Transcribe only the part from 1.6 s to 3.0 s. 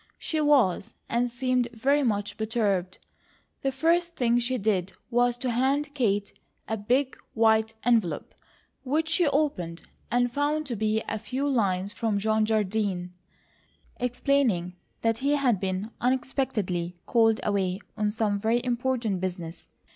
very much perturbed.